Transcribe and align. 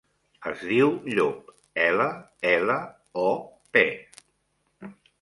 Es 0.51 0.63
diu 0.69 0.89
Llop: 1.17 1.51
ela, 1.85 2.09
ela, 2.55 2.81
o, 3.27 3.29
pe. 3.79 3.87